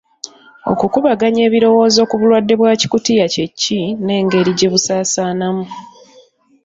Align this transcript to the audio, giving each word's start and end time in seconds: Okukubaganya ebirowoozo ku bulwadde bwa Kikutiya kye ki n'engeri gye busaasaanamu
Okukubaganya 0.71 1.41
ebirowoozo 1.47 2.01
ku 2.09 2.15
bulwadde 2.19 2.53
bwa 2.59 2.71
Kikutiya 2.79 3.25
kye 3.33 3.45
ki 3.59 3.79
n'engeri 4.03 4.51
gye 4.57 4.67
busaasaanamu 4.73 5.65